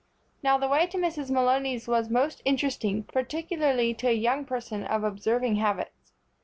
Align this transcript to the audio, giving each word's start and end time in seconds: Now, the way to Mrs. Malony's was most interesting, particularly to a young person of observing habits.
Now, 0.41 0.57
the 0.57 0.67
way 0.67 0.87
to 0.87 0.97
Mrs. 0.97 1.29
Malony's 1.29 1.87
was 1.87 2.09
most 2.09 2.41
interesting, 2.43 3.03
particularly 3.03 3.93
to 3.93 4.07
a 4.07 4.11
young 4.11 4.45
person 4.45 4.83
of 4.83 5.03
observing 5.03 5.57
habits. 5.57 6.13